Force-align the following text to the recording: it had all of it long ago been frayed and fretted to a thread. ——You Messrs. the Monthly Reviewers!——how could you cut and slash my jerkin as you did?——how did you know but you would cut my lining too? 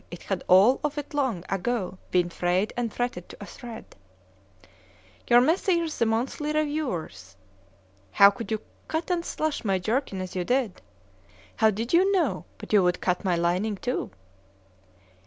it 0.09 0.23
had 0.23 0.43
all 0.47 0.79
of 0.83 0.97
it 0.97 1.13
long 1.13 1.45
ago 1.47 1.95
been 2.09 2.27
frayed 2.27 2.73
and 2.75 2.91
fretted 2.91 3.29
to 3.29 3.37
a 3.39 3.45
thread. 3.45 3.95
——You 5.27 5.39
Messrs. 5.41 5.99
the 5.99 6.07
Monthly 6.07 6.53
Reviewers!——how 6.53 8.31
could 8.31 8.49
you 8.49 8.61
cut 8.87 9.11
and 9.11 9.23
slash 9.23 9.63
my 9.63 9.77
jerkin 9.77 10.19
as 10.19 10.35
you 10.35 10.43
did?——how 10.43 11.69
did 11.69 11.93
you 11.93 12.11
know 12.11 12.45
but 12.57 12.73
you 12.73 12.81
would 12.81 12.99
cut 12.99 13.23
my 13.23 13.35
lining 13.35 13.77
too? 13.77 14.09